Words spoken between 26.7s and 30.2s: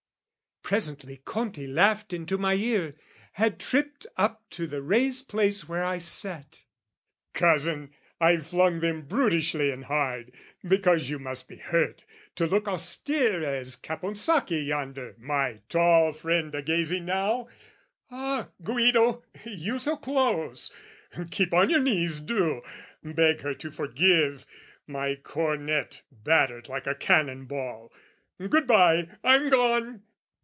a cannon ball. "Good bye, I'm gone!"